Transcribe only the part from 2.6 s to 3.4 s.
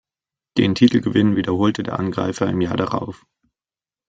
Jahr darauf.